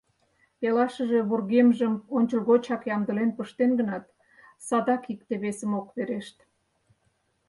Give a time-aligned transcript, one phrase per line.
[0.59, 4.05] Пелашыже вургемжым ончылгочак ямдылен пыштен гынат,
[4.67, 6.37] садак икте-весым ок верешт.